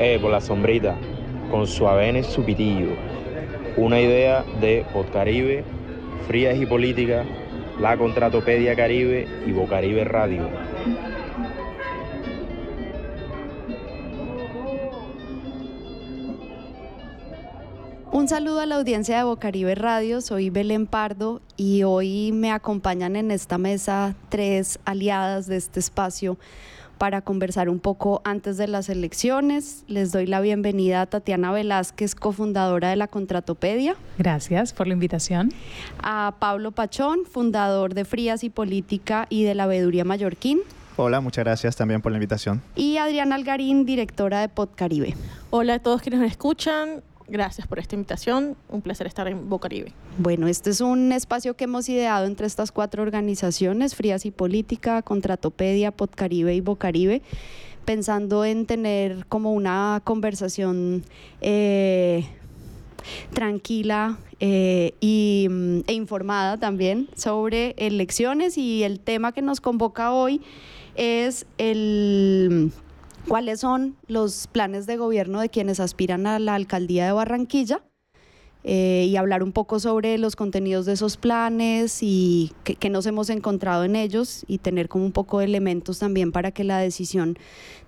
[0.00, 0.96] eh, por la sombrita,
[1.50, 2.88] con su pitillo.
[3.76, 5.62] Una idea de Podcaribe,
[6.26, 7.24] Frías y Política,
[7.78, 10.48] La Contratopedia Caribe y Bocaribe Radio.
[18.10, 23.16] Un saludo a la audiencia de Bocaribe Radio, soy Belén Pardo y hoy me acompañan
[23.16, 26.38] en esta mesa tres aliadas de este espacio
[27.00, 29.84] para conversar un poco antes de las elecciones.
[29.88, 33.96] Les doy la bienvenida a Tatiana Velázquez, cofundadora de la Contratopedia.
[34.18, 35.50] Gracias por la invitación.
[36.02, 40.60] A Pablo Pachón, fundador de Frías y Política y de la Veeduría Mallorquín.
[40.98, 42.60] Hola, muchas gracias también por la invitación.
[42.76, 45.14] Y Adriana Algarín, directora de Podcaribe.
[45.48, 47.02] Hola a todos quienes nos escuchan.
[47.30, 48.56] Gracias por esta invitación.
[48.68, 49.92] Un placer estar en Bocaribe.
[50.18, 55.00] Bueno, este es un espacio que hemos ideado entre estas cuatro organizaciones, Frías y Política,
[55.02, 57.22] Contratopedia, Podcaribe y Bocaribe,
[57.84, 61.04] pensando en tener como una conversación
[61.40, 62.26] eh,
[63.32, 70.12] tranquila eh, y, mm, e informada también sobre elecciones y el tema que nos convoca
[70.12, 70.42] hoy
[70.96, 72.72] es el
[73.28, 77.82] cuáles son los planes de gobierno de quienes aspiran a la alcaldía de Barranquilla
[78.62, 83.30] eh, y hablar un poco sobre los contenidos de esos planes y qué nos hemos
[83.30, 87.38] encontrado en ellos y tener como un poco de elementos también para que la decisión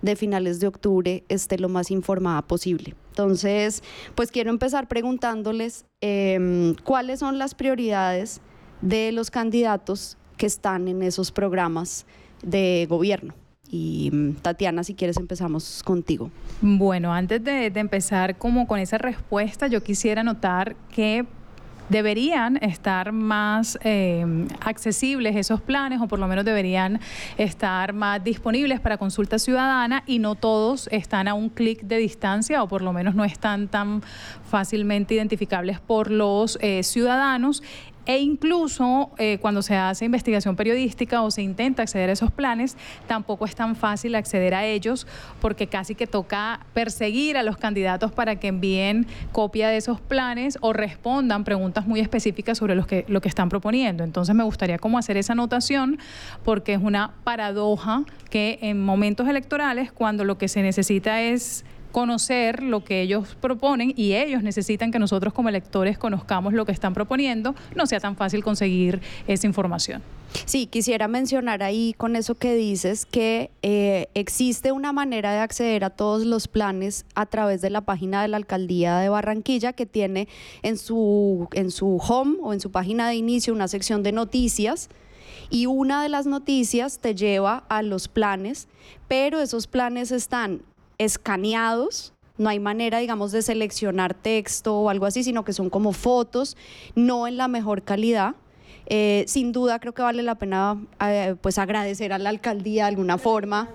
[0.01, 2.95] de finales de octubre esté lo más informada posible.
[3.11, 3.83] Entonces,
[4.15, 8.41] pues quiero empezar preguntándoles em, cuáles son las prioridades
[8.81, 12.07] de los candidatos que están en esos programas
[12.43, 13.35] de gobierno.
[13.73, 16.31] Y mm, Tatiana, si quieres empezamos contigo.
[16.61, 21.25] Bueno, antes de, empezar como con esa respuesta, yo quisiera notar que
[21.89, 24.25] deberían estar más eh,
[24.61, 27.01] accesibles esos planes o por lo menos deberían
[27.37, 32.63] estar más disponibles para consulta ciudadana y no todos están a un clic de distancia
[32.63, 34.03] o por lo menos no están tan
[34.49, 37.63] fácilmente identificables por los eh, ciudadanos
[38.07, 42.77] e incluso eh, cuando se hace investigación periodística o se intenta acceder a esos planes,
[43.07, 45.07] tampoco es tan fácil acceder a ellos
[45.41, 50.59] porque casi que toca perseguir a los candidatos para que envíen copia de esos planes
[50.61, 54.05] o respondan preguntas muy específicas sobre los que, lo que están proponiendo.
[54.05, 55.99] Entonces me gustaría como hacer esa anotación
[56.45, 62.63] porque es una paradoja que en momentos electorales, cuando lo que se necesita es conocer
[62.63, 66.95] lo que ellos proponen y ellos necesitan que nosotros como electores conozcamos lo que están
[66.95, 70.03] proponiendo, no sea tan fácil conseguir esa información.
[70.47, 75.85] Sí, quisiera mencionar ahí con eso que dices que eh, existe una manera de acceder
[75.85, 79.85] a todos los planes a través de la página de la alcaldía de Barranquilla que
[79.85, 80.29] tiene
[80.63, 84.89] en su, en su home o en su página de inicio una sección de noticias
[85.51, 88.69] y una de las noticias te lleva a los planes,
[89.09, 90.63] pero esos planes están
[91.05, 95.93] escaneados, no hay manera, digamos, de seleccionar texto o algo así, sino que son como
[95.93, 96.57] fotos,
[96.95, 98.35] no en la mejor calidad.
[98.87, 102.89] Eh, sin duda creo que vale la pena eh, pues agradecer a la alcaldía de
[102.89, 103.69] alguna forma,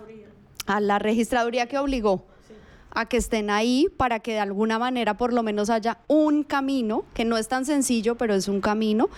[0.66, 2.26] a la registraduría que obligó
[2.92, 7.06] a que estén ahí para que de alguna manera por lo menos haya un camino,
[7.14, 9.10] que no es tan sencillo, pero es un camino,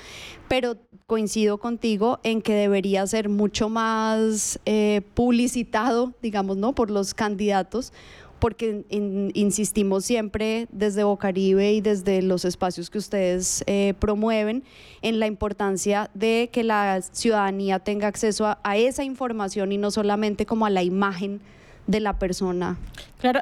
[0.49, 0.75] pero
[1.09, 6.73] coincido contigo en que debería ser mucho más eh, publicitado, digamos, ¿no?
[6.73, 7.91] Por los candidatos,
[8.37, 8.85] porque
[9.33, 14.63] insistimos siempre desde Bocaribe y desde los espacios que ustedes eh, promueven
[15.01, 20.45] en la importancia de que la ciudadanía tenga acceso a esa información y no solamente
[20.45, 21.41] como a la imagen
[21.87, 22.77] de la persona.
[23.19, 23.39] Claro,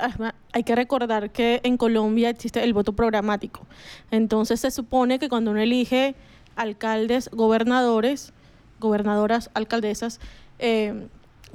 [0.54, 3.68] hay que recordar que en Colombia existe el voto programático.
[4.10, 6.16] Entonces se supone que cuando uno elige
[6.58, 8.34] alcaldes, gobernadores,
[8.80, 10.20] gobernadoras, alcaldesas,
[10.60, 11.08] eh,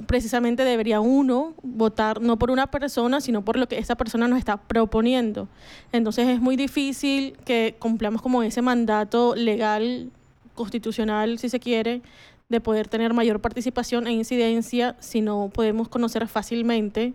[0.07, 4.39] precisamente debería uno votar no por una persona, sino por lo que esa persona nos
[4.39, 5.47] está proponiendo.
[5.91, 10.09] Entonces es muy difícil que cumplamos como ese mandato legal,
[10.55, 12.01] constitucional, si se quiere,
[12.49, 17.13] de poder tener mayor participación e incidencia si no podemos conocer fácilmente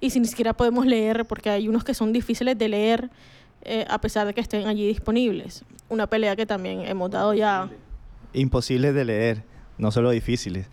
[0.00, 3.10] y si ni siquiera podemos leer, porque hay unos que son difíciles de leer
[3.66, 5.64] eh, a pesar de que estén allí disponibles.
[5.88, 7.68] Una pelea que también hemos dado ya.
[8.32, 9.42] Imposibles de leer,
[9.78, 10.68] no solo difíciles.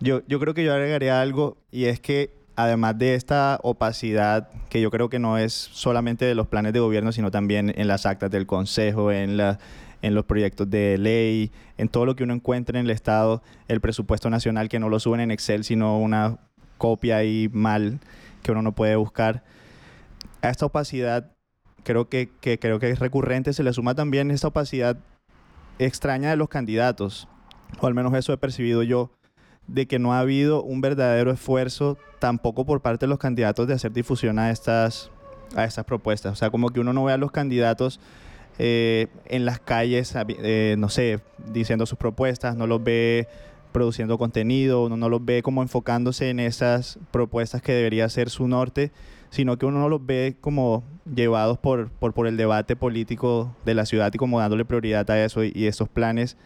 [0.00, 4.80] Yo, yo creo que yo agregaría algo y es que además de esta opacidad, que
[4.80, 8.06] yo creo que no es solamente de los planes de gobierno, sino también en las
[8.06, 9.58] actas del Consejo, en la
[10.02, 13.80] en los proyectos de ley, en todo lo que uno encuentre en el Estado, el
[13.80, 16.38] presupuesto nacional, que no lo suben en Excel, sino una
[16.78, 18.00] copia ahí mal
[18.42, 19.44] que uno no puede buscar.
[20.42, 21.32] A esta opacidad,
[21.82, 24.98] creo que, creo que es recurrente, se le suma también esta opacidad
[25.78, 27.28] extraña de los candidatos,
[27.80, 29.10] o al menos eso he percibido yo,
[29.66, 33.74] de que no ha habido un verdadero esfuerzo tampoco por parte de los candidatos de
[33.74, 35.10] hacer difusión a estas,
[35.54, 36.32] a estas propuestas.
[36.32, 38.00] O sea, como que uno no ve a los candidatos
[38.58, 41.20] eh, en las calles, eh, no sé,
[41.52, 43.28] diciendo sus propuestas, no los ve
[43.72, 48.48] produciendo contenido, uno no los ve como enfocándose en esas propuestas que debería ser su
[48.48, 48.92] norte,
[49.30, 53.74] sino que uno no los ve como llevados por, por, por el debate político de
[53.74, 56.36] la ciudad y como dándole prioridad a eso y, y esos planes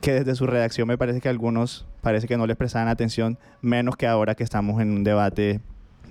[0.00, 3.96] que desde su redacción me parece que algunos parece que no les prestaban atención, menos
[3.96, 5.60] que ahora que estamos en un debate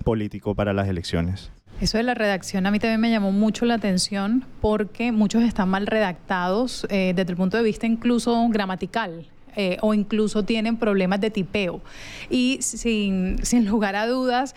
[0.04, 1.50] político para las elecciones.
[1.80, 5.68] Eso de la redacción a mí también me llamó mucho la atención porque muchos están
[5.68, 9.26] mal redactados eh, desde el punto de vista incluso gramatical.
[9.58, 11.80] Eh, o incluso tienen problemas de tipeo.
[12.28, 14.54] Y sin, sin lugar a dudas,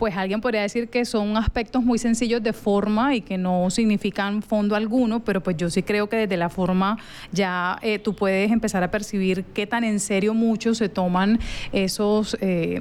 [0.00, 4.40] pues alguien podría decir que son aspectos muy sencillos de forma y que no significan
[4.40, 6.96] fondo alguno, pero pues yo sí creo que desde la forma
[7.32, 11.38] ya eh, tú puedes empezar a percibir qué tan en serio muchos se toman
[11.72, 12.80] esos, eh,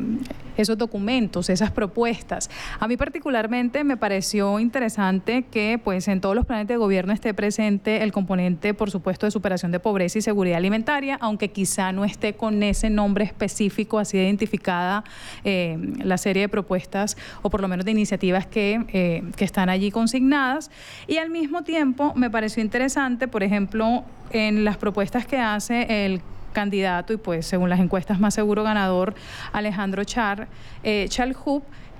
[0.55, 2.49] esos documentos, esas propuestas.
[2.79, 7.33] A mí particularmente me pareció interesante que pues en todos los planes de gobierno esté
[7.33, 12.05] presente el componente, por supuesto, de superación de pobreza y seguridad alimentaria, aunque quizá no
[12.05, 15.03] esté con ese nombre específico, así identificada
[15.43, 17.08] eh, la serie de propuestas
[17.41, 20.71] o por lo menos de iniciativas que, eh, que están allí consignadas.
[21.07, 26.21] Y al mismo tiempo me pareció interesante, por ejemplo, en las propuestas que hace el
[26.53, 29.13] candidato y pues según las encuestas más seguro ganador
[29.53, 30.47] Alejandro Char,
[30.83, 31.07] eh,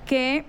[0.06, 0.44] que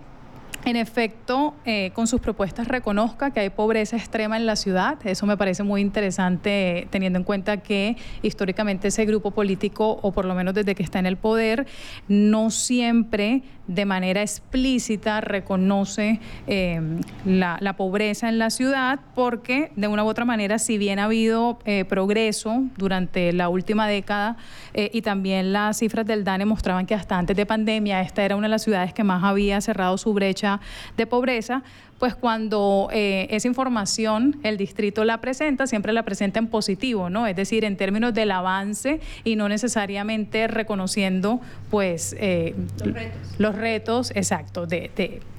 [0.64, 5.00] en efecto, eh, con sus propuestas reconozca que hay pobreza extrema en la ciudad.
[5.06, 10.26] Eso me parece muy interesante, teniendo en cuenta que históricamente ese grupo político, o por
[10.26, 11.66] lo menos desde que está en el poder,
[12.08, 13.42] no siempre
[13.74, 16.82] de manera explícita reconoce eh,
[17.26, 21.60] la, pobreza en la ciudad, porque de una u otra manera, si bien ha habido
[21.66, 24.38] eh, progreso durante la última década
[24.74, 28.48] y también las cifras del DANE mostraban que hasta antes de pandemia esta era una
[28.48, 30.62] de las ciudades que más había cerrado su brecha
[30.96, 31.64] de pobreza,
[32.02, 37.28] pues cuando eh, esa información el distrito la presenta, siempre la presenta en positivo, ¿no?
[37.28, 43.36] Es decir, en términos del avance y no necesariamente reconociendo, pues, eh, los, retos.
[43.38, 44.92] los retos, exacto, de,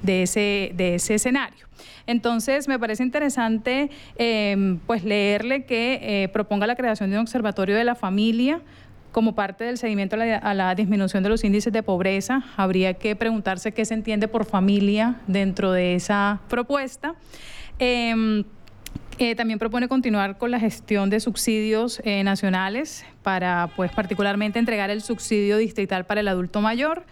[0.07, 1.67] ese, de ese escenario.
[2.07, 7.75] Entonces, me parece interesante em, pues leerle que eh, proponga la creación de un observatorio
[7.75, 8.61] de la familia
[9.11, 13.71] como parte del seguimiento a la, disminución de los índices de pobreza, habría que preguntarse
[13.71, 17.13] qué se entiende por familia dentro de esa propuesta.
[17.77, 18.43] Em,
[19.19, 24.89] eh, también propone continuar con la gestión de subsidios eh, nacionales para, pues, particularmente entregar
[24.89, 27.05] el subsidio distrital para el adulto mayor.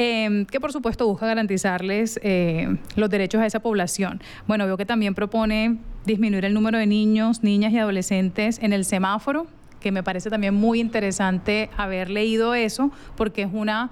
[0.00, 4.22] Em, que por supuesto busca garantizarles eh, los derechos a esa población.
[4.46, 8.84] Bueno, veo que también propone disminuir el número de niños, niñas y adolescentes en el
[8.84, 9.48] semáforo,
[9.80, 13.90] que me parece también muy interesante haber leído eso, porque es una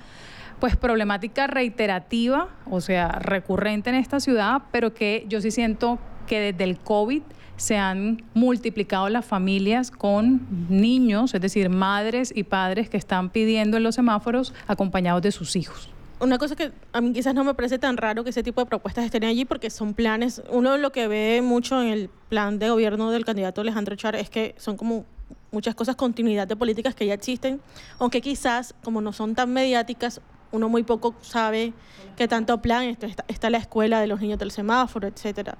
[0.60, 5.98] pues problemática reiterativa, o sea, recurrente en esta ciudad, pero que yo sí siento
[6.28, 7.22] que desde el COVID
[7.56, 13.76] se han multiplicado las familias con niños, es decir, madres y padres que están pidiendo
[13.76, 15.90] en los semáforos acompañados de sus hijos.
[16.18, 18.66] Una cosa que a mí quizás no me parece tan raro que ese tipo de
[18.66, 22.70] propuestas estén allí porque son planes, uno lo que ve mucho en el plan de
[22.70, 25.04] gobierno del candidato Alejandro Char es que son como
[25.52, 27.60] muchas cosas, continuidad de políticas que ya existen,
[27.98, 30.22] aunque quizás, como no son tan mediáticas,
[30.52, 31.74] uno muy poco sabe
[32.16, 35.58] qué tanto plan, está, está la escuela de los niños del semáforo, etcétera.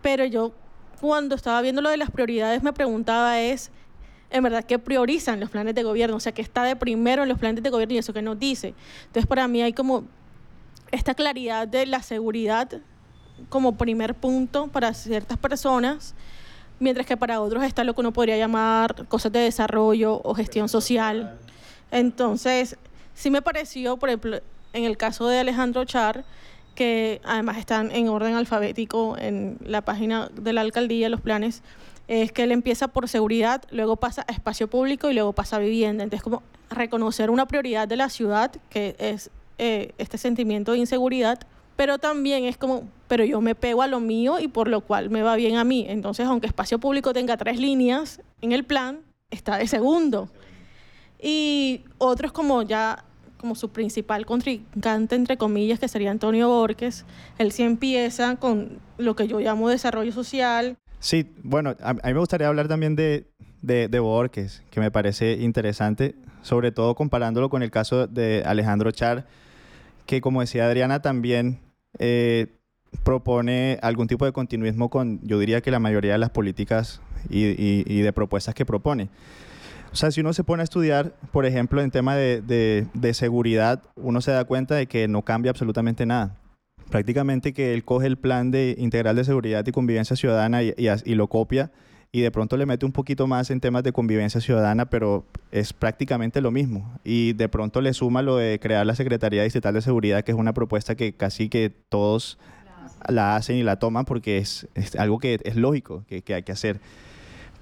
[0.00, 0.52] Pero yo,
[1.00, 3.72] cuando estaba viendo lo de las prioridades, me preguntaba es,
[4.32, 6.16] en verdad, ¿qué priorizan los planes de gobierno?
[6.16, 8.38] O sea, ¿qué está de primero en los planes de gobierno y eso que nos
[8.38, 8.74] dice?
[9.06, 10.04] Entonces, para mí hay como
[10.90, 12.68] esta claridad de la seguridad
[13.48, 16.14] como primer punto para ciertas personas
[16.82, 20.68] mientras que para otros está lo que uno podría llamar cosas de desarrollo o gestión
[20.68, 21.38] social.
[21.92, 22.76] Entonces,
[23.14, 24.40] sí me pareció, por ejemplo,
[24.72, 26.24] en el caso de Alejandro Char,
[26.74, 31.62] que además están en orden alfabético en la página de la alcaldía, los planes,
[32.08, 35.58] es que él empieza por seguridad, luego pasa a espacio público y luego pasa a
[35.60, 36.04] vivienda.
[36.04, 41.40] Entonces, como reconocer una prioridad de la ciudad, que es eh, este sentimiento de inseguridad,
[41.76, 45.10] pero también es como, pero yo me pego a lo mío y por lo cual
[45.10, 45.86] me va bien a mí.
[45.88, 50.28] Entonces, aunque espacio público tenga tres líneas en el plan, está de segundo.
[51.20, 53.04] Y otros como ya,
[53.38, 57.04] como su principal contrincante, entre comillas, que sería Antonio Borges,
[57.38, 60.76] él sí empieza con lo que yo llamo desarrollo social.
[61.02, 63.26] Sí, bueno, a, mí me gustaría hablar también de,
[63.60, 68.92] de, de Borges, que me parece interesante, sobre todo comparándolo con el caso de Alejandro
[68.92, 69.26] Char,
[70.06, 71.58] que como decía Adriana también
[71.98, 72.46] eh,
[73.02, 78.00] propone algún tipo de continuismo con, yo diría que la mayoría de las políticas y,
[78.00, 79.08] de propuestas que propone.
[79.92, 84.20] O sea, si uno se pone a estudiar, por ejemplo, en tema de, seguridad, uno
[84.20, 86.36] se da cuenta de que no cambia absolutamente nada.
[86.92, 90.74] Prácticamente que él coge el plan de integral de seguridad y convivencia ciudadana y,
[91.14, 91.72] lo copia
[92.12, 95.72] y de pronto le mete un poquito más en temas de convivencia ciudadana, pero es
[95.72, 96.92] prácticamente lo mismo.
[97.02, 100.36] Y de pronto le suma lo de crear la Secretaría Distrital de Seguridad, que es
[100.36, 102.36] una propuesta que casi que todos
[103.08, 104.68] la hacen y la toman porque es,
[104.98, 106.78] algo que es lógico que, hay que hacer.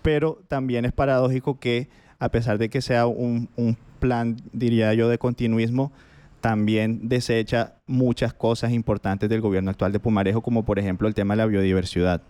[0.03, 5.19] Pero también es paradójico que a pesar de que sea un plan, diría yo, de
[5.19, 5.93] continuismo,
[6.41, 11.35] también desecha muchas cosas importantes del gobierno actual de Pumarejo, como por ejemplo el tema
[11.35, 12.23] de la biodiversidad.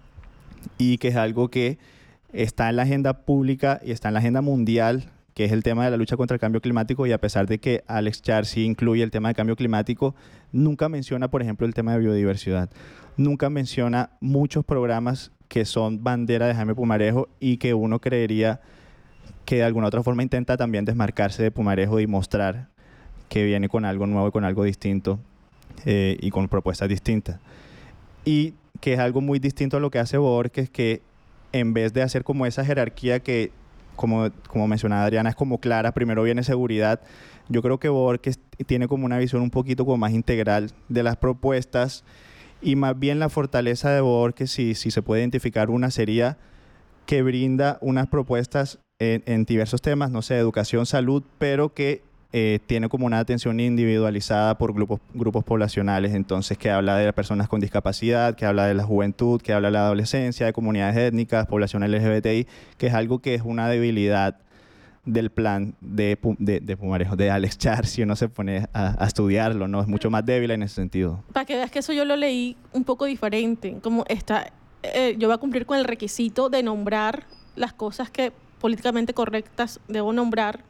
[0.78, 1.78] Y que es algo que
[2.32, 5.84] está en la agenda pública y está en la agenda mundial, que es el tema
[5.84, 8.64] de la lucha contra el cambio climático, y a pesar de que Alex Char sí
[8.64, 10.14] incluye el tema de cambio climático,
[10.52, 12.70] nunca menciona, por ejemplo, el tema de biodiversidad.
[13.16, 18.60] Nunca menciona muchos programas que son bandera de Jaime Pumarejo y que uno creería
[19.44, 22.69] que de alguna otra forma intenta también desmarcarse de Pumarejo y mostrar
[23.30, 25.20] que viene con algo nuevo y con algo distinto
[25.86, 27.38] eh, y con propuestas distintas.
[28.24, 31.00] Y que es algo muy distinto a lo que hace Borges, que
[31.52, 33.52] en vez de hacer como esa jerarquía que,
[33.94, 37.00] como, como mencionaba Adriana, es como clara, primero viene seguridad,
[37.48, 41.16] yo creo que Borges tiene como una visión un poquito como más integral de las
[41.16, 42.04] propuestas
[42.60, 46.36] y más bien la fortaleza de Borges, si, si se puede identificar una, sería
[47.06, 52.60] que brinda unas propuestas en, en diversos temas, no sé, educación, salud, pero que eh,
[52.66, 57.48] tiene como una atención individualizada por grupos, grupos poblacionales, entonces que habla de las personas
[57.48, 61.46] con discapacidad, que habla de la juventud, que habla de la adolescencia, de comunidades étnicas,
[61.46, 62.46] población LGBTI,
[62.78, 64.38] que es algo que es una debilidad
[65.04, 69.66] del plan de, de, de Pumarejo, de Alex Char, si uno se pone a, estudiarlo,
[69.66, 69.80] ¿no?
[69.80, 71.24] Es mucho más débil en ese sentido.
[71.32, 75.26] Para que veas que eso yo lo leí un poco diferente, como está, eh, yo
[75.26, 77.24] voy a cumplir con el requisito de nombrar
[77.56, 80.69] las cosas que políticamente correctas debo nombrar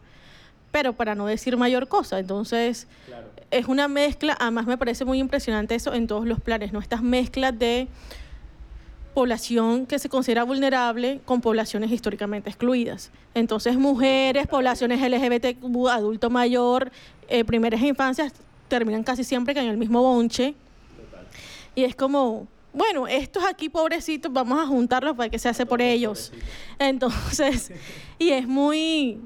[0.70, 2.18] pero para no decir mayor cosa.
[2.18, 2.86] Entonces,
[3.50, 6.78] es una mezcla, además me parece muy impresionante eso en todos los planes, ¿no?
[6.78, 7.88] Estas mezclas de
[9.14, 13.10] población que se considera vulnerable con poblaciones históricamente excluidas.
[13.34, 15.56] Entonces, mujeres, poblaciones LGBT,
[15.90, 16.92] adulto mayor,
[17.28, 18.32] eh, primeras infancias,
[18.68, 20.54] terminan casi siempre en el mismo bonche.
[21.74, 25.82] Y es como, bueno, estos aquí pobrecitos, vamos a juntarlos para que se hace por
[25.82, 26.32] ellos.
[26.78, 27.72] Entonces,
[28.18, 29.18] y es muy,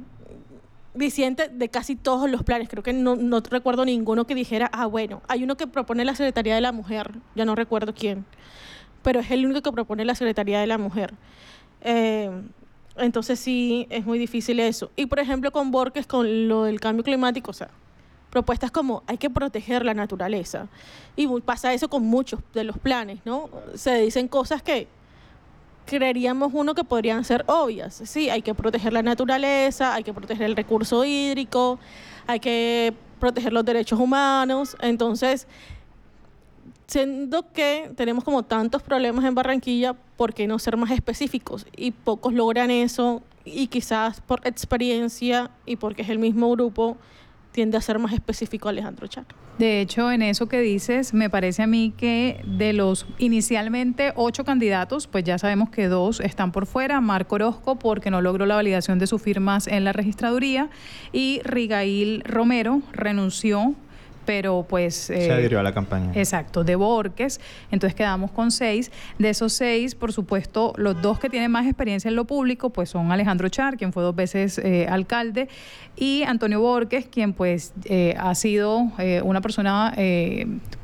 [0.95, 2.69] diciente de casi todos los planes.
[2.69, 6.15] Creo que no, no, recuerdo ninguno que dijera, ah, bueno, hay uno que propone la
[6.15, 8.25] Secretaría de la Mujer, ya no recuerdo quién,
[9.03, 11.15] pero es el único que propone la Secretaría de la Mujer.
[11.83, 12.31] Eh,
[12.97, 14.91] entonces sí, es muy difícil eso.
[14.97, 17.71] Y por ejemplo con Borges, con lo del cambio climático, o sea,
[18.31, 20.69] propuestas como hay que proteger la naturaleza.
[21.17, 23.49] Y pasa eso con muchos de los planes, ¿no?
[23.75, 24.89] Se dicen cosas que
[25.87, 28.03] creeríamos uno que podrían ser obvias.
[28.05, 31.79] Sí, hay que proteger la naturaleza, hay que proteger el recurso hídrico,
[32.27, 34.77] hay que proteger los derechos humanos.
[34.81, 35.47] Entonces,
[36.87, 41.67] siendo que tenemos como tantos problemas en Barranquilla, ¿por qué no ser más específicos?
[41.77, 46.97] Y pocos logran eso y quizás por experiencia y porque es el mismo grupo,
[47.55, 49.25] tiende a ser más específico Alejandro Char.
[49.59, 54.45] De hecho, en eso que dices, me parece a mí que de los inicialmente ocho
[54.45, 57.01] candidatos, pues ya sabemos que dos están por fuera.
[57.01, 60.69] Marco Orozco, porque no logró la validación de sus firmas en la registraduría,
[61.13, 63.77] y Rigail Romero renunció
[64.25, 64.95] pero pues...
[64.95, 66.13] se adhirió a la campaña.
[66.15, 67.41] Exacto, de Borges.
[67.71, 68.91] Entonces quedamos con seis.
[69.19, 72.91] De esos seis, por supuesto, los dos que tienen más experiencia en lo público, pues
[72.91, 75.49] son Alejandro Char, quien fue dos veces eh, alcalde,
[75.97, 79.95] y Antonio Borges, quien pues eh, ha sido eh, una persona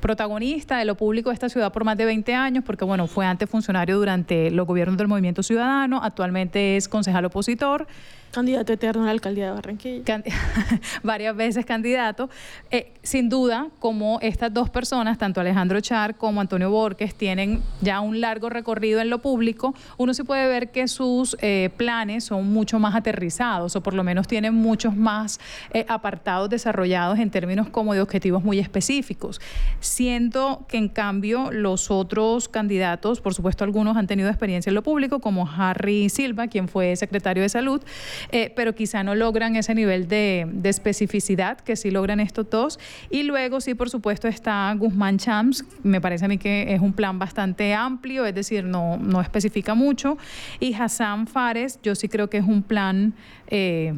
[0.00, 3.26] protagonista de lo público de esta ciudad por más de 20 años, porque bueno, fue
[3.26, 7.86] antes funcionario durante los gobiernos del Movimiento Ciudadano, actualmente es concejal opositor.
[8.30, 10.22] Candidato eterno a la alcaldía de Barranquilla.
[11.02, 12.30] varias veces candidato.
[12.70, 18.00] Eh, sin duda, como estas dos personas, tanto Alejandro Char como Antonio Borges, tienen ya
[18.00, 22.52] un largo recorrido en lo público, uno sí puede ver que sus eh, planes son
[22.52, 25.40] mucho más aterrizados o por lo menos tienen muchos más
[25.72, 29.40] eh, apartados desarrollados en términos como de objetivos muy específicos.
[29.80, 34.82] Siento que en cambio los otros candidatos, por supuesto algunos han tenido experiencia en lo
[34.82, 37.82] público, como Harry Silva, quien fue secretario de Salud,
[38.30, 42.78] eh, pero quizá no logran ese nivel de, especificidad que sí logran estos dos.
[43.10, 46.92] Y luego sí, por supuesto, está Guzmán Champs, me parece a mí que es un
[46.92, 50.16] plan bastante amplio, es decir, no, no especifica mucho.
[50.60, 53.14] Y Hassan Fares, yo sí creo que es un plan...
[53.48, 53.94] Eh,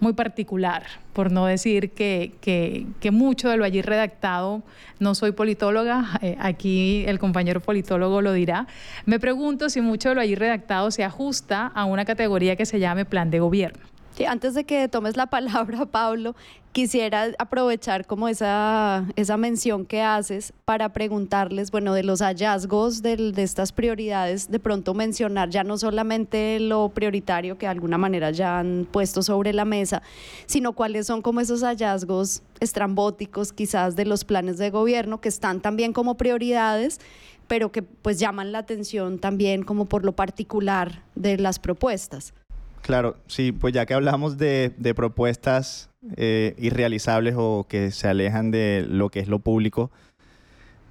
[0.00, 4.62] muy particular, por no decir que, que, mucho de lo allí redactado,
[5.00, 8.66] no soy politóloga, eh, aquí el compañero politólogo lo dirá,
[9.06, 12.78] me pregunto si mucho de lo allí redactado se ajusta a una categoría que se
[12.78, 13.97] llame plan de gobierno.
[14.26, 16.34] Antes de que tomes la palabra, Pablo,
[16.72, 23.16] quisiera aprovechar como esa, esa mención que haces para preguntarles, bueno, de los hallazgos de,
[23.32, 28.30] de estas prioridades, de pronto mencionar ya no solamente lo prioritario que de alguna manera
[28.30, 30.02] ya han puesto sobre la mesa,
[30.46, 35.60] sino cuáles son como esos hallazgos estrambóticos quizás de los planes de gobierno que están
[35.60, 37.00] también como prioridades
[37.48, 42.34] pero que pues llaman la atención también como por lo particular de las propuestas.
[42.82, 48.86] Claro, sí, pues ya que hablamos de, propuestas eh, irrealizables o que se alejan de
[48.88, 49.90] lo que es lo público,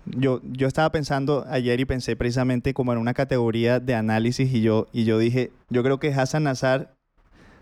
[0.06, 4.62] yo, yo estaba pensando ayer y pensé precisamente como en una categoría de análisis y
[4.62, 6.96] yo, y yo dije, yo creo que Hassan Nazar,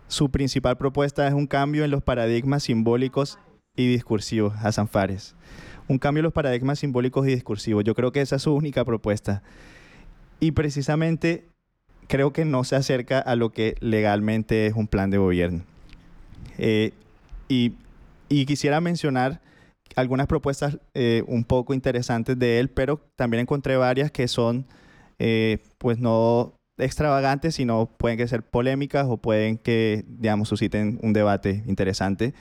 [0.08, 3.40] su principal propuesta es un cambio en los paradigmas simbólicos
[3.76, 5.36] y discursivos, Hassan Fares.
[5.88, 7.84] Un cambio en los paradigmas simbólicos y discursivos.
[7.84, 9.44] Yo creo que esa es su única propuesta.
[10.40, 11.50] Y precisamente
[12.08, 15.64] creo que no se acerca a lo que legalmente es un plan de gobierno.
[16.58, 16.92] Eh,
[17.48, 17.74] y,
[18.46, 19.42] quisiera mencionar
[19.96, 24.66] algunas propuestas eh, un poco interesantes de él, pero también encontré varias que son,
[25.20, 31.14] eh, pues no extravagantes, sino pueden que ser polémicas o pueden que, digamos, susciten un
[31.14, 32.34] debate interesante.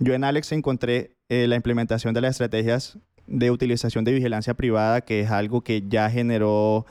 [0.00, 5.20] Yo en Alex encontré la implementación de las estrategias de utilización de vigilancia privada, que
[5.20, 6.86] es algo que ya generó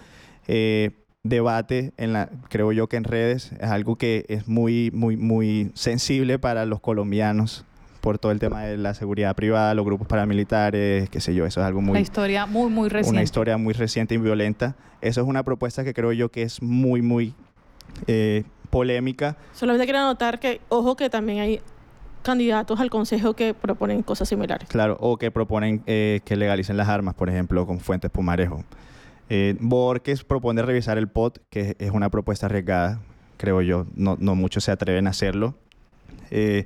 [1.24, 5.72] debate, en la, creo yo que en redes, es algo que es muy, muy, muy
[5.74, 7.66] sensible para los colombianos
[8.02, 11.60] por todo el tema de la seguridad privada, los grupos paramilitares, qué sé yo, eso
[11.60, 11.92] es algo muy...
[11.92, 13.12] Una historia muy, muy reciente.
[13.12, 14.76] Una historia muy reciente y violenta.
[15.02, 17.34] Eso es una propuesta que creo yo que es muy, muy
[18.06, 19.36] eh, polémica.
[19.54, 21.62] Solamente quiero anotar que, ojo, que también hay
[22.22, 24.70] candidatos al Consejo que proponen cosas similares.
[24.70, 28.64] Claro, o que proponen eh, que legalicen las armas, por ejemplo, con fuentes Pumarejo.
[29.30, 33.02] Eh, Borges propone revisar el POT, que es una propuesta arriesgada,
[33.38, 35.56] creo yo, no, muchos se atreven a hacerlo.
[36.32, 36.66] Eh,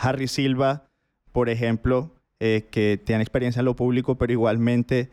[0.00, 0.88] Harry Silva,
[1.32, 5.10] por ejemplo, eh, que tiene experiencia en lo público, pero igualmente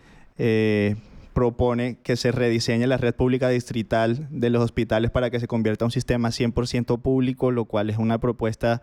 [1.34, 5.84] propone que se rediseñe la red pública distrital de los hospitales para que se convierta
[5.84, 8.82] en un sistema 100% público, lo cual es una propuesta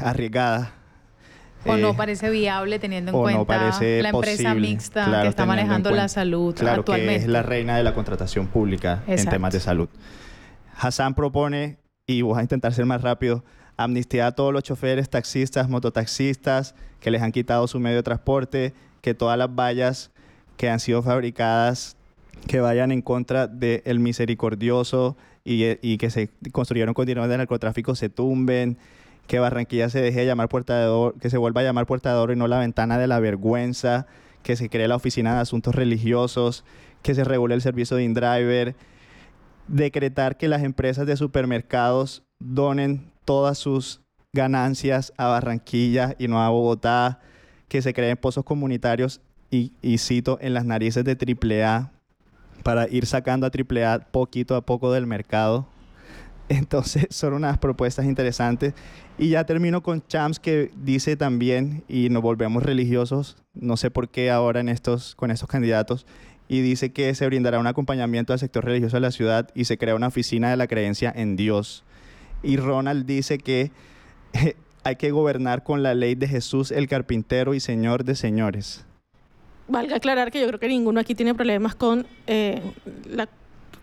[0.00, 0.72] arriesgada
[1.68, 6.08] o no eh, parece viable teniendo en cuenta la empresa mixta que está manejando la
[6.08, 7.20] salud claro, actualmente.
[7.20, 9.88] Que es la reina de la contratación pública en temas de salud.
[10.76, 13.44] Hassan propone, y voy a intentar ser más rápido,
[13.76, 18.74] amnistía a todos los choferes, taxistas, mototaxistas que les han quitado su medio de transporte,
[19.00, 20.10] que todas las vallas
[20.56, 21.96] que han sido fabricadas
[22.46, 27.94] que vayan en contra del misericordioso y, y, que se construyeron con dinero de narcotráfico
[27.94, 28.78] se tumben,
[29.28, 32.18] que Barranquilla se deje de llamar Puerta de que se vuelva a llamar Puerta de
[32.18, 34.06] Oro y no la ventana de la vergüenza,
[34.42, 36.64] que se cree la oficina de asuntos religiosos,
[37.02, 38.74] que se regule el servicio de InDriver,
[39.68, 44.00] decretar que las empresas de supermercados donen todas sus
[44.32, 47.20] ganancias a Barranquilla y no a Bogotá,
[47.68, 51.18] que se creen pozos comunitarios y, y cito en las narices de
[51.62, 51.92] AAA
[52.62, 55.68] para ir sacando a AAA poquito a poco del mercado
[56.58, 58.74] entonces son unas propuestas interesantes.
[59.18, 64.08] Y ya termino con Champs que dice también, y nos volvemos religiosos, no sé por
[64.08, 66.06] qué ahora en estos, con estos candidatos,
[66.48, 69.76] y dice que se brindará un acompañamiento al sector religioso de la ciudad y se
[69.76, 71.84] crea una oficina de la creencia en Dios.
[72.42, 73.70] Y Ronald dice que
[74.84, 78.84] hay que gobernar con la ley de Jesús, el carpintero y señor de señores.
[79.66, 82.62] Valga aclarar que yo creo que ninguno aquí tiene problemas con eh,
[83.04, 83.28] la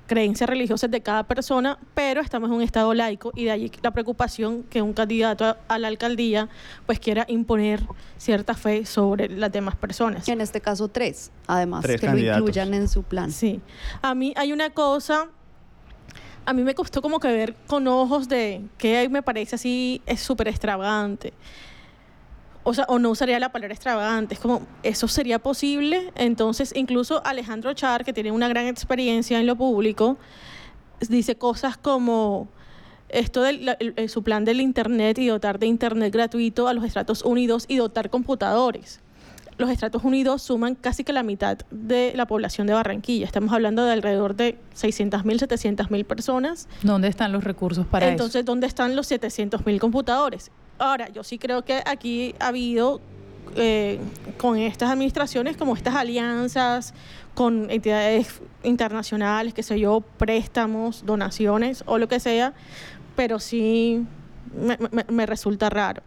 [0.07, 3.91] creencias religiosas de cada persona, pero estamos en un estado laico y de allí la
[3.91, 6.49] preocupación que un candidato a, la alcaldía
[6.85, 7.81] pues quiera imponer
[8.17, 10.27] cierta fe sobre las demás personas.
[10.27, 13.31] En este caso tres, además, que lo incluyan en su plan.
[13.31, 13.61] Sí.
[14.01, 15.29] A mí hay una cosa
[16.47, 20.19] a mí me costó como que ver con ojos de que me parece así es
[20.19, 21.33] súper extravagante
[22.65, 26.11] o sea, o no usaría la palabra extravagante, es como, ¿eso sería posible?
[26.15, 30.17] Entonces, incluso Alejandro Char, que tiene una gran experiencia en lo público,
[31.07, 32.47] dice cosas como
[33.09, 37.65] esto de su plan del Internet y dotar de Internet gratuito a los estratos unidos
[37.67, 38.99] y dotar computadores.
[39.59, 43.27] Los estratos unidos suman casi que la mitad de la población de Barranquilla.
[43.27, 46.67] Estamos hablando de alrededor de 600.000, 700.000 personas.
[46.81, 48.39] ¿Dónde están los recursos para Entonces, eso?
[48.39, 50.51] Entonces, ¿dónde están los 700.000 computadores?
[50.77, 53.01] Ahora, yo sí creo que aquí ha habido
[53.55, 53.99] eh,
[54.37, 56.93] con estas administraciones como estas alianzas
[57.33, 62.53] con entidades internacionales, qué sé yo, préstamos, donaciones o lo que sea,
[63.15, 64.05] pero sí
[65.09, 66.01] me, resulta raro.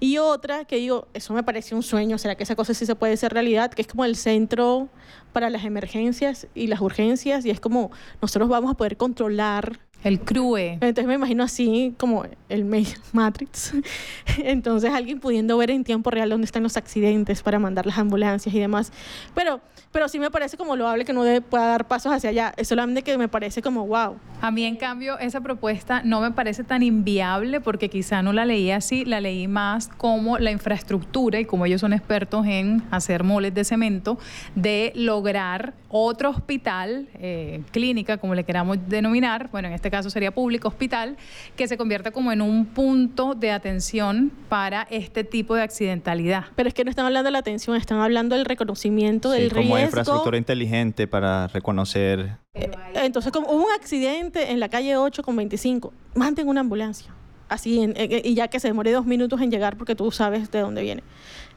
[0.00, 2.94] Y otra que digo, eso me parece un sueño, ¿será que esa cosa sí se
[2.94, 3.70] puede hacer realidad?
[3.70, 4.88] Que es como el centro
[5.32, 7.90] para las emergencias y las urgencias y es como
[8.22, 10.74] nosotros vamos a poder controlar El CRUE.
[10.74, 12.64] Entonces me imagino así como el
[13.12, 13.74] Matrix.
[14.38, 18.54] Entonces alguien pudiendo ver en tiempo real dónde están los accidentes para mandar las ambulancias
[18.54, 18.92] y demás.
[19.34, 22.54] Pero, pero sí me parece como loable que no pueda dar pasos hacia allá.
[22.56, 24.16] Es solamente que me parece como wow.
[24.40, 28.44] A mí, en cambio, esa propuesta no me parece tan inviable porque quizá no la
[28.44, 33.24] leí así, la leí más como la infraestructura y como ellos son expertos en hacer
[33.24, 34.16] moles de cemento,
[34.54, 40.32] de lograr otro hospital, eh, clínica, como le queramos denominar, bueno, en este caso sería
[40.32, 41.16] público, hospital,
[41.56, 46.46] que se convierta como en un punto de atención para este tipo de accidentalidad.
[46.56, 49.72] Pero es que no están hablando de la atención, están hablando del reconocimiento del riesgo.
[49.72, 55.22] Como infraestructura inteligente para reconocer eh, entonces, como hubo un accidente en la calle 8
[55.22, 57.14] con 25, mantén una ambulancia.
[57.48, 60.82] Así, y ya que se demore dos minutos en llegar porque tú sabes de dónde
[60.82, 61.02] viene.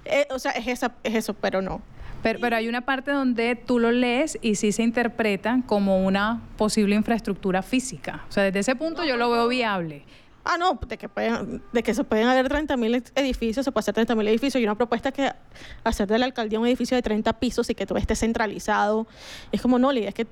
[0.06, 1.82] Eh, o sea, es, esa, es eso, pero no.
[2.24, 6.42] Pero, pero, hay una parte donde tú lo lees y sí se interpreta como una
[6.58, 8.26] posible infraestructura física.
[8.30, 10.04] O sea, desde ese punto yo lo veo viable.
[10.44, 13.96] Ah, no, de que, pueden, de que se pueden haber 30.000 edificios, se puede hacer
[13.96, 14.62] 30.000 edificios.
[14.62, 15.32] Y una propuesta que
[15.84, 19.08] hacer de la alcaldía un edificio de 30 pisos y que todo esté centralizado.
[19.52, 20.28] Es como, no, la idea es que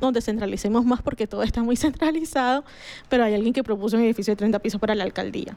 [0.00, 2.64] nos descentralicemos más porque todo está muy centralizado,
[3.08, 5.56] pero hay alguien que propuso un edificio de 30 pisos para la alcaldía.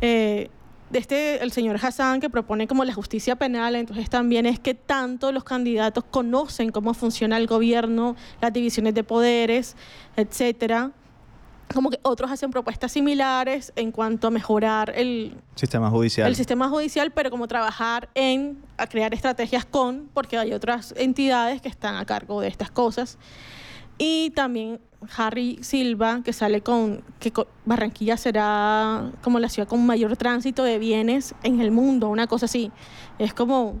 [0.00, 0.50] Eh,
[0.92, 5.32] este, el señor Hassan que propone como la justicia penal, entonces también es que tanto
[5.32, 9.76] los candidatos conocen cómo funciona el gobierno, las divisiones de poderes,
[10.16, 10.92] etcétera.
[11.74, 16.28] Como que otros hacen propuestas similares en cuanto a mejorar el sistema judicial.
[16.28, 21.60] El sistema judicial, pero como trabajar en a crear estrategias con, porque hay otras entidades
[21.60, 23.18] que están a cargo de estas cosas.
[23.98, 24.78] Y también
[25.16, 27.32] Harry Silva, que sale con que
[27.64, 32.46] Barranquilla será como la ciudad con mayor tránsito de bienes en el mundo, una cosa
[32.46, 32.72] así.
[33.18, 33.80] Es como,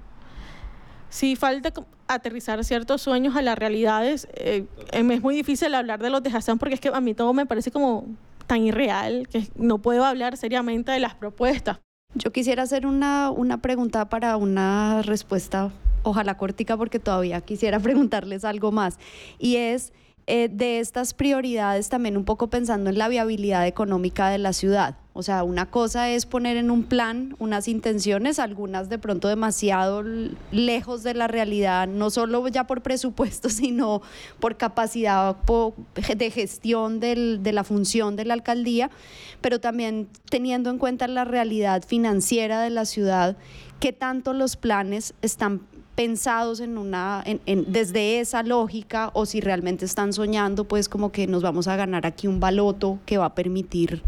[1.08, 1.72] si falta
[2.08, 6.30] aterrizar ciertos sueños a las realidades, eh, em, es muy difícil hablar de los de
[6.30, 8.06] Hassan porque es que a mí todo me parece como
[8.46, 11.78] tan irreal que no puedo hablar seriamente de las propuestas.
[12.14, 18.44] Yo quisiera hacer una, una pregunta para una respuesta, ojalá cortica, porque todavía quisiera preguntarles
[18.44, 18.98] algo más.
[19.38, 19.92] Y es
[20.28, 24.96] eh, de estas prioridades también un poco pensando en la viabilidad económica de la ciudad.
[25.12, 30.02] O sea, una cosa es poner en un plan unas intenciones, algunas de pronto demasiado
[30.50, 34.02] lejos de la realidad, no solo ya por presupuesto, sino
[34.40, 35.36] por capacidad
[36.16, 38.90] de gestión de la función de la alcaldía,
[39.40, 43.36] pero también teniendo en cuenta la realidad financiera de la ciudad,
[43.78, 45.62] qué tanto los planes están
[45.96, 51.26] pensados en una, en, desde esa lógica o si realmente están soñando, pues como que
[51.26, 54.02] nos vamos a ganar aquí un baloto que va a permitir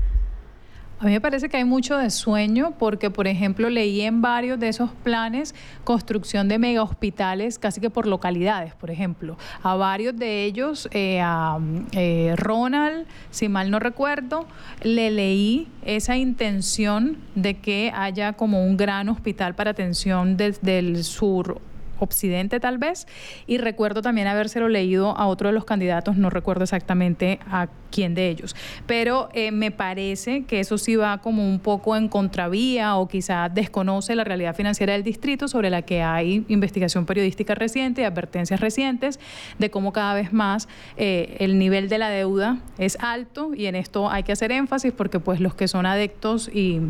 [1.01, 4.59] a mí me parece que hay mucho de sueño porque, por ejemplo, leí en varios
[4.59, 9.39] de esos planes construcción de mega hospitales casi que por localidades, por ejemplo.
[9.63, 11.59] A varios de ellos, eh, a
[11.93, 14.47] eh, Ronald, si mal no recuerdo,
[14.83, 21.05] le leí esa intención de que haya como un gran hospital para atención desde el
[21.05, 21.61] sur
[22.01, 23.07] Occidente tal vez,
[23.47, 28.15] y recuerdo también habérselo leído a otro de los candidatos, no recuerdo exactamente a quién
[28.15, 28.55] de ellos,
[28.87, 33.53] pero eh, me parece que eso sí va como un poco en contravía o quizás
[33.55, 38.61] desconoce la realidad financiera del distrito sobre la que hay investigación periodística reciente y advertencias
[38.61, 39.19] recientes
[39.59, 43.75] de cómo cada vez más eh, el nivel de la deuda es alto y en
[43.75, 46.81] esto hay que hacer énfasis porque pues los que son adeptos y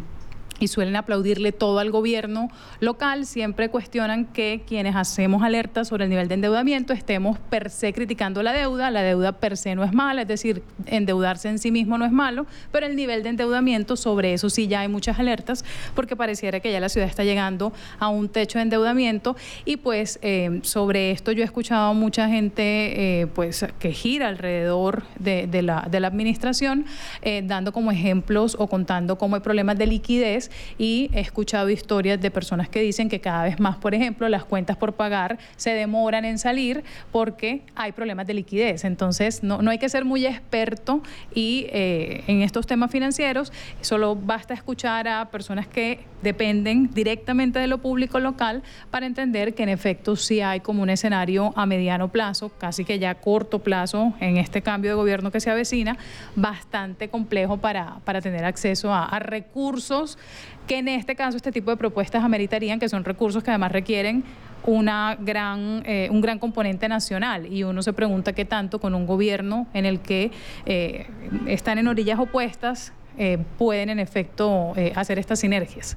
[0.60, 6.10] y suelen aplaudirle todo al gobierno local, siempre cuestionan que quienes hacemos alertas sobre el
[6.10, 8.90] nivel de endeudamiento estemos per se criticando la deuda.
[8.90, 12.12] La deuda per se no es mala, es decir, endeudarse en sí mismo no es
[12.12, 16.60] malo, pero el nivel de endeudamiento, sobre eso sí ya hay muchas alertas, porque pareciera
[16.60, 19.36] que ya la ciudad está llegando a un techo de endeudamiento.
[19.64, 25.04] Y pues eh, sobre esto yo he escuchado mucha gente eh, pues que gira alrededor
[25.18, 26.86] de, la, de la administración,
[27.22, 30.47] eh, dando como ejemplos o contando cómo hay problemas de liquidez
[30.78, 34.44] y he escuchado historias de personas que dicen que cada vez más, por ejemplo, las
[34.44, 38.84] cuentas por pagar se demoran en salir porque hay problemas de liquidez.
[38.84, 41.02] Entonces, no, no hay que ser muy experto
[41.34, 47.66] y eh, en estos temas financieros, solo basta escuchar a personas que dependen directamente de
[47.66, 52.08] lo público local para entender que en efecto sí hay como un escenario a mediano
[52.08, 55.96] plazo, casi que ya a corto plazo en este cambio de gobierno que se avecina,
[56.34, 60.18] bastante complejo para, para tener acceso a, a recursos
[60.66, 64.24] que en este caso este tipo de propuestas ameritarían, que son recursos que además requieren
[64.64, 67.53] una gran, eh, un gran componente nacional.
[67.53, 70.31] Y uno se pregunta qué tanto con un gobierno en el que
[70.66, 71.07] eh,
[71.46, 75.96] están en orillas opuestas eh, pueden en efecto hacer estas sinergias.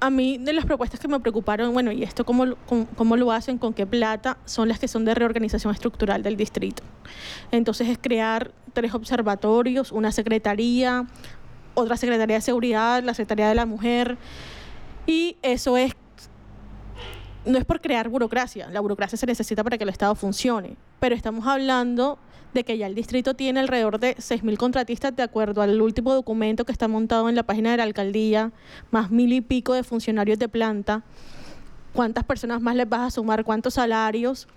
[0.00, 2.54] A mí de las propuestas que me preocuparon, bueno, y esto cómo,
[2.94, 6.84] cómo, lo hacen, con qué plata, son las que son de reorganización estructural del distrito.
[7.50, 11.06] Entonces es crear tres observatorios, una secretaría,
[11.78, 14.18] otra secretaría de seguridad, la secretaría de la mujer.
[15.06, 15.92] Y eso es,
[17.46, 21.14] no es por crear burocracia, la burocracia se necesita para que el Estado funcione, pero
[21.14, 22.18] estamos hablando
[22.54, 26.64] de que ya el distrito tiene alrededor de 6.000 contratistas de acuerdo al último documento
[26.64, 28.52] que está montado en la página de la alcaldía,
[28.90, 31.02] más mil y pico de funcionarios de planta.
[31.92, 33.44] ¿Cuántas personas más les vas a sumar?
[33.44, 34.48] ¿Cuántos salarios?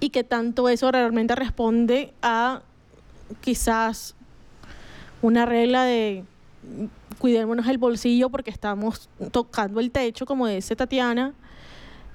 [0.00, 2.62] Y que tanto eso realmente responde a
[3.40, 4.14] quizás
[5.22, 6.24] una regla de
[7.18, 11.34] cuidémonos el bolsillo porque estamos tocando el techo, como dice Tatiana,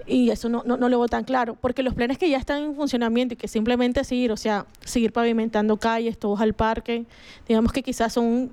[0.05, 2.61] y eso no, no, no lo veo tan claro, porque los planes que ya están
[2.61, 7.05] en funcionamiento y que simplemente seguir, o sea, seguir pavimentando calles, todos al parque,
[7.47, 8.51] digamos que quizás son,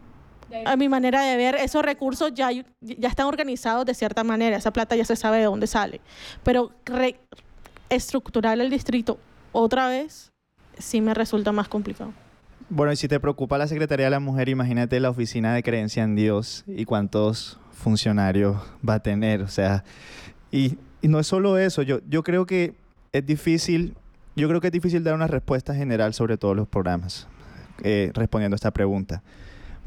[0.64, 4.72] a mi manera de ver, esos recursos ya, ya están organizados de cierta manera, esa
[4.72, 6.00] plata ya se sabe de dónde sale,
[6.44, 6.70] pero
[7.88, 9.18] estructurar el distrito
[9.52, 10.30] otra vez
[10.78, 12.12] sí me resulta más complicado.
[12.72, 16.04] Bueno, y si te preocupa la Secretaría de la Mujer, imagínate la oficina de creencia
[16.04, 19.42] en Dios y cuántos funcionarios va a tener.
[19.42, 19.82] O sea,
[20.52, 22.74] y no es solo eso, yo, yo creo que
[23.10, 23.96] es difícil,
[24.36, 27.26] yo creo que es difícil dar una respuesta general sobre todos los programas,
[27.82, 29.24] eh, respondiendo a esta pregunta.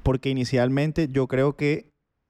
[0.04, 1.86] Porque inicialmente yo creo que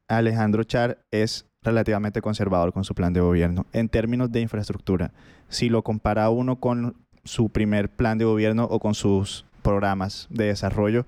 [0.08, 5.14] Alejandro Char es relativamente conservador con su plan de gobierno en términos de infraestructura.
[5.50, 10.46] Si lo compara uno con su primer plan de gobierno o con sus programas de
[10.46, 11.08] desarrollo,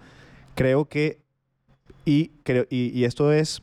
[0.56, 1.20] creo que,
[2.06, 3.62] y, creo, y esto es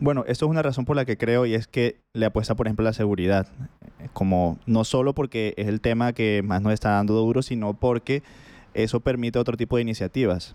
[0.00, 2.66] bueno, esto es una razón por la que creo y es que le apuesta, por
[2.66, 3.46] ejemplo, a la seguridad.
[4.12, 8.22] Como no solo porque es el tema que más nos está dando duro, sino porque
[8.74, 10.54] eso permite otro tipo de iniciativas.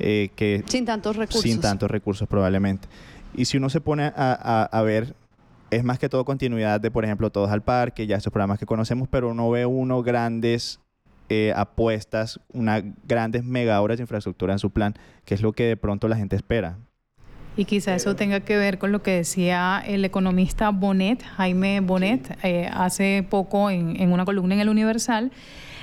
[0.00, 1.42] Eh, que sin tantos recursos.
[1.42, 2.88] Sin tantos recursos, probablemente.
[3.34, 5.14] Y si uno se pone a, ver,
[5.70, 8.66] es más que todo continuidad de, por ejemplo, Todos al Parque, ya estos programas que
[8.66, 10.80] conocemos, pero no ve uno grandes
[11.28, 15.64] eh, apuestas, una grandes mega obras de infraestructura en su plan, que es lo que
[15.64, 16.78] de pronto la gente espera.
[17.56, 22.36] Y quizá eso tenga que ver con lo que decía el economista Bonet, Jaime Bonet,
[22.42, 25.30] eh, hace poco en, en una columna en el Universal,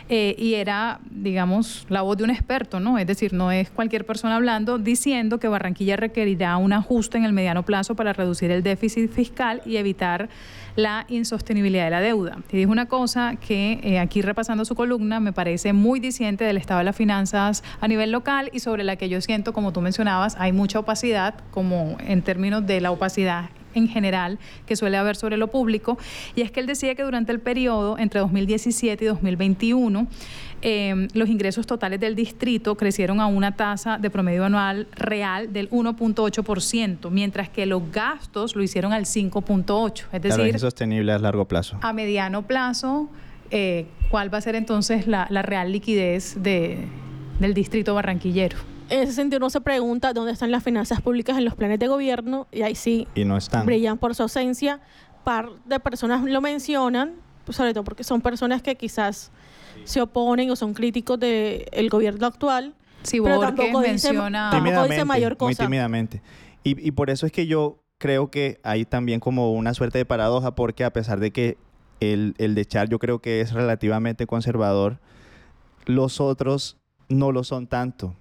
[0.09, 2.97] eh, y era, digamos, la voz de un experto, ¿no?
[2.97, 7.33] Es decir, no es cualquier persona hablando diciendo que Barranquilla requerirá un ajuste en el
[7.33, 10.29] mediano plazo para reducir el déficit fiscal y evitar
[10.75, 12.37] la insostenibilidad de la deuda.
[12.51, 16.57] Y dijo una cosa que eh, aquí repasando su columna me parece muy diciente del
[16.57, 19.81] estado de las finanzas a nivel local y sobre la que yo siento, como tú
[19.81, 25.15] mencionabas, hay mucha opacidad, como en términos de la opacidad en general que suele haber
[25.15, 25.97] sobre lo público,
[26.35, 30.07] y es que él decía que durante el periodo entre 2017 y 2021,
[30.61, 35.69] em, los ingresos totales del distrito crecieron a una tasa de promedio anual real del
[35.69, 40.07] 1.8%, mientras que los gastos lo hicieron al 5.8%.
[40.11, 41.77] Es decir, es sostenible a largo plazo.
[41.81, 43.09] A mediano plazo,
[43.49, 46.85] eh, ¿cuál va a ser entonces la, real liquidez de,
[47.39, 48.70] del distrito barranquillero?
[48.91, 51.87] En ese sentido uno se pregunta dónde están las finanzas públicas en los planes de
[51.87, 53.65] gobierno y ahí sí y no están.
[53.65, 54.81] brillan por su ausencia.
[55.23, 57.13] Par de personas lo mencionan,
[57.45, 59.31] pues, sobre todo porque son personas que quizás
[59.85, 62.75] se oponen o son críticos del gobierno actual.
[63.03, 64.51] Sí, pero tampoco menciona
[64.87, 65.63] dice, mayor cosa.
[65.63, 66.21] Muy tímidamente.
[66.63, 70.05] Y, y por eso es que yo creo que hay también como una suerte de
[70.05, 71.57] paradoja porque a pesar de que
[71.99, 74.99] el, el de Char yo creo que es relativamente conservador,
[75.85, 76.77] los otros
[77.09, 78.15] no lo son tanto.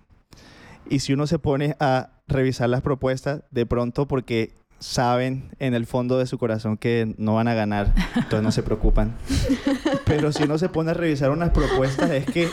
[0.91, 5.87] Y si uno se pone a revisar las propuestas, de pronto porque saben en el
[5.87, 9.15] fondo de su corazón que no van a ganar, entonces no se preocupan.
[10.05, 12.49] Pero si uno se pone a revisar unas propuestas, es que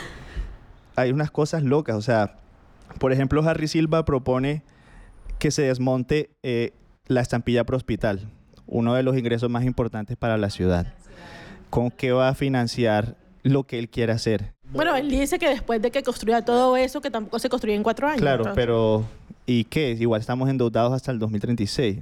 [0.95, 1.95] hay unas cosas locas.
[1.95, 2.37] O sea,
[2.99, 4.61] por ejemplo, Harry Silva propone
[5.39, 6.73] que se desmonte eh,
[7.07, 8.29] la estampilla pro hospital,
[8.67, 10.93] uno de los ingresos más importantes para la ciudad.
[11.71, 14.53] ¿Con qué va a financiar lo que él quiere hacer?
[14.71, 17.83] Bueno, él dice que después de que construya todo eso, que tampoco se construye en
[17.83, 18.21] cuatro años.
[18.21, 19.05] Claro, pero
[19.45, 19.91] ¿y qué?
[19.91, 21.99] Igual estamos endeudados hasta el 2036.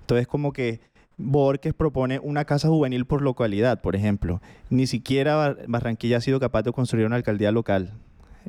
[0.00, 0.80] Entonces, como que
[1.16, 4.40] Borges propone una casa juvenil por localidad, por ejemplo.
[4.70, 7.92] Ni siquiera Barranquilla ha sido capaz de construir una alcaldía local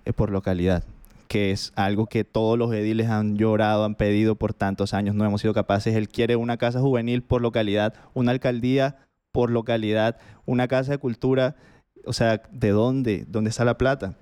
[0.06, 0.84] eh, por localidad,
[1.28, 5.26] que es algo que todos los ediles han llorado, han pedido por tantos años, no
[5.26, 5.96] hemos sido capaces.
[5.96, 8.98] Él quiere una casa juvenil por localidad, una alcaldía
[9.32, 11.56] por localidad, una casa de cultura
[12.06, 13.26] o sea, ¿de dónde?
[13.28, 14.16] ¿Dónde está la plata?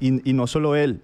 [0.00, 1.02] Y, no solo él,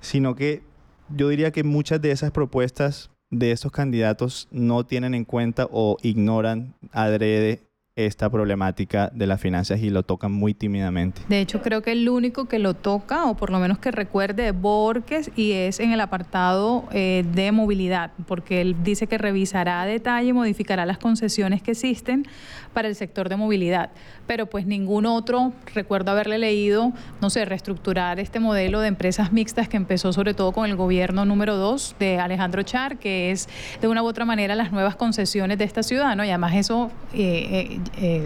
[0.00, 0.62] sino que
[1.08, 5.96] yo diría que muchas de esas propuestas de esos candidatos no tienen en cuenta o
[6.02, 7.62] ignoran adrede
[7.94, 11.20] esta problemática de las finanzas y lo tocan muy tímidamente.
[11.28, 14.48] De hecho, creo que el único que lo toca, o por lo menos que recuerde,
[14.48, 19.82] es Borges y es en el apartado eh, de movilidad, porque él dice que revisará
[19.82, 22.26] a detalle y modificará las concesiones que existen
[22.72, 23.90] para el sector de movilidad.
[24.26, 29.68] Pero pues ningún otro, recuerdo haberle leído, no sé, reestructurar este modelo de empresas mixtas
[29.68, 33.50] que empezó sobre todo con el gobierno número 2 de Alejandro Char, que es
[33.82, 36.24] de una u otra manera las nuevas concesiones de esta ciudad, ¿no?
[36.24, 36.90] Y además eso...
[37.12, 37.81] Eh, eh,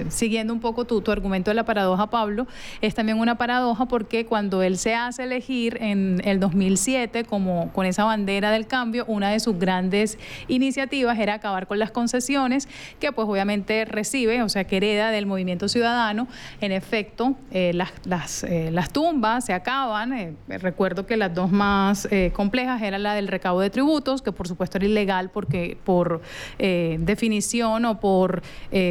[0.09, 2.47] siguiendo un poco tu, tu argumento de la paradoja, Pablo,
[2.81, 7.87] es también una paradoja porque cuando él se hace elegir en el 2007 como con
[7.87, 12.69] esa bandera del cambio, una de sus grandes iniciativas era acabar con las concesiones
[13.01, 16.29] que pues obviamente recibe, o sea, que hereda del movimiento ciudadano.
[16.61, 20.37] En efecto, eh, las, las, eh, las, tumbas se acaban.
[20.49, 24.79] recuerdo que las dos más complejas eran la del recaudo de tributos, que por supuesto
[24.79, 26.23] era ilegal porque por
[26.59, 28.43] definición o por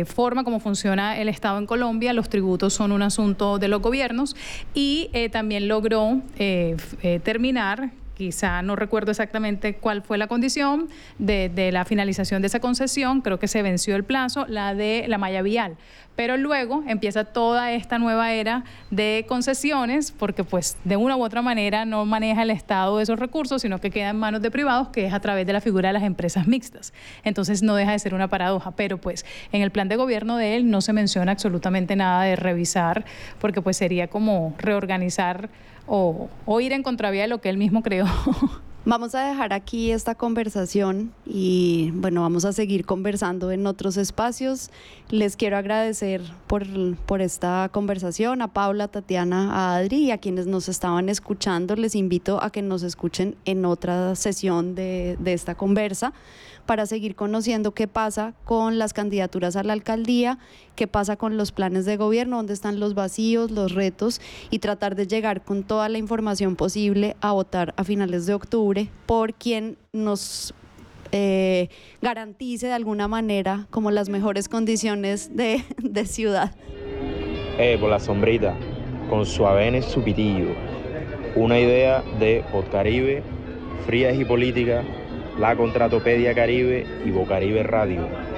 [0.06, 4.36] forma como funciona el Estado en Colombia, los tributos son un asunto de los gobiernos
[4.74, 10.90] y eh, también logró eh, eh, terminar quizá no recuerdo exactamente cuál fue la condición
[11.20, 15.18] de, la finalización de esa concesión, creo que se venció el plazo, la de la
[15.18, 15.78] malla vial.
[16.16, 21.42] Pero luego empieza toda esta nueva era de concesiones, porque pues de una u otra
[21.42, 25.06] manera no maneja el Estado esos recursos, sino que queda en manos de privados, que
[25.06, 26.94] es a través de la figura de las empresas mixtas.
[27.26, 30.56] Entonces no deja de ser una paradoja, pero pues en el plan de gobierno de
[30.56, 33.04] él no se menciona absolutamente nada de revisar,
[33.42, 35.50] porque pues sería como reorganizar
[35.88, 38.06] o, ir en contravía de lo que él mismo creó.
[38.88, 44.70] Vamos a dejar aquí esta conversación y bueno, vamos a seguir conversando en otros espacios.
[45.10, 46.68] Les quiero agradecer por,
[47.08, 51.76] por, esta conversación a Paula, Tatiana, a Adri y a quienes nos estaban escuchando.
[51.76, 56.14] Les invito a que nos escuchen en otra sesión de, de esta conversa
[56.66, 60.38] para seguir conociendo qué pasa con las candidaturas a la alcaldía,
[60.76, 64.96] qué pasa con los planes de gobierno, dónde están los vacíos, los retos y tratar
[64.96, 69.78] de llegar con toda la información posible a votar a finales de octubre por quien
[69.94, 70.54] nos
[71.12, 71.70] eh,
[72.02, 75.64] garantice de alguna manera como las mejores condiciones de,
[76.06, 76.56] ciudad.
[77.58, 78.54] Eh, por la sombrita,
[79.10, 80.50] con Suavenes Supitillo,
[81.36, 83.24] una idea de Podcaribe,
[83.86, 84.84] Frías y Política
[85.40, 88.35] la Contratopedia Caribe y Bocaribe Radio.